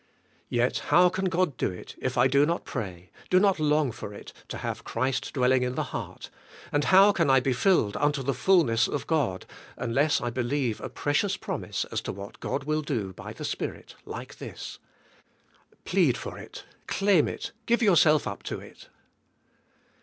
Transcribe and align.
Yet 0.49 0.79
how 0.89 1.09
can 1.09 1.25
God 1.25 1.57
do 1.57 1.69
it 1.69 1.93
if 1.99 2.17
I 2.17 2.25
do 2.25 2.43
not 2.43 2.65
pray, 2.65 3.11
do 3.29 3.39
not 3.39 3.59
long 3.59 3.91
for 3.91 4.15
it, 4.15 4.33
to 4.47 4.57
have 4.57 4.83
Christ 4.83 5.31
dv/elling 5.35 5.61
in 5.61 5.75
the 5.75 5.83
heart; 5.93 6.31
and 6.71 6.85
how 6.85 7.11
can 7.11 7.29
I 7.29 7.39
be 7.39 7.53
filled 7.53 7.95
unto 7.95 8.23
the 8.23 8.33
fullness 8.33 8.87
of 8.87 9.05
God 9.05 9.45
unless 9.77 10.19
I 10.19 10.31
believe 10.31 10.81
a 10.81 10.89
precious 10.89 11.37
promise 11.37 11.85
as 11.91 12.01
to 12.01 12.11
what 12.11 12.39
God 12.39 12.63
will 12.63 12.81
do 12.81 13.13
by 13.13 13.31
the 13.31 13.45
Spirit, 13.45 13.93
like 14.03 14.39
this. 14.39 14.79
Plead 15.85 16.17
for 16.17 16.39
it, 16.39 16.65
claim 16.87 17.27
it, 17.27 17.51
give 17.67 17.83
yourself 17.83 18.25
up 18.27 18.41
to 18.41 18.59
it. 18.59 18.89